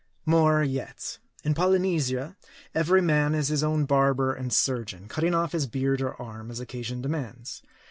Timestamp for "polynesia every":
1.53-3.03